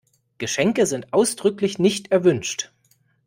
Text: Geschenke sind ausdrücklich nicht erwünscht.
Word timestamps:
Geschenke 0.39 0.87
sind 0.87 1.13
ausdrücklich 1.13 1.77
nicht 1.77 2.11
erwünscht. 2.11 2.71